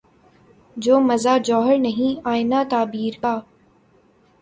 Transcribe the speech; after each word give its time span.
جو 0.77 0.99
مزہ 0.99 1.37
جوہر 1.45 1.77
نہیں 1.77 2.19
آئینۂ 2.25 2.59
تعبیر 2.69 3.13
کا 3.21 3.33